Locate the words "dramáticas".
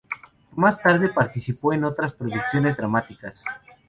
2.75-3.43